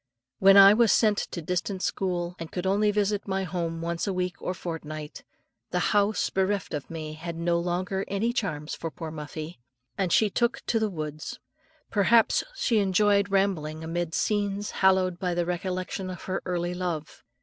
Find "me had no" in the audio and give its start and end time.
6.89-7.59